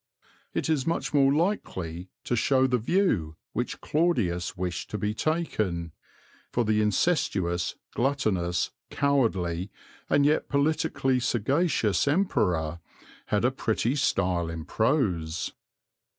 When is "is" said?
0.67-0.87